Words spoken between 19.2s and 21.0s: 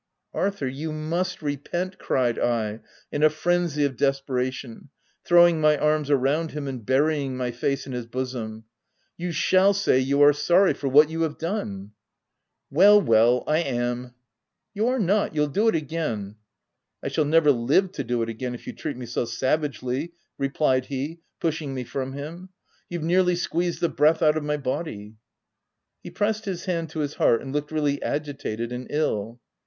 savagely/' replied